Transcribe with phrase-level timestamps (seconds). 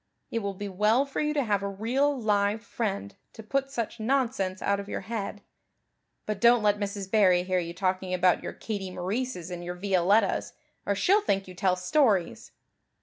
[0.31, 3.99] It will be well for you to have a real live friend to put such
[3.99, 5.43] nonsense out of your head.
[6.25, 7.11] But don't let Mrs.
[7.11, 10.53] Barry hear you talking about your Katie Maurices and your Violettas
[10.87, 12.51] or she'll think you tell stories."